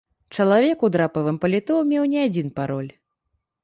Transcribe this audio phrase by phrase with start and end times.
[0.37, 2.91] Чалавек у драпавым паліто меў не адзін пароль.